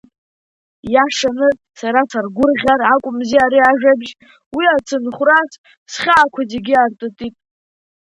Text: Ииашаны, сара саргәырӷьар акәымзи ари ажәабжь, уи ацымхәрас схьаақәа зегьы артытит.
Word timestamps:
Ииашаны, 0.87 1.49
сара 1.79 2.01
саргәырӷьар 2.11 2.81
акәымзи 2.93 3.43
ари 3.45 3.59
ажәабжь, 3.69 4.11
уи 4.55 4.65
ацымхәрас 4.75 5.51
схьаақәа 5.91 6.41
зегьы 6.51 6.75
артытит. 6.83 7.35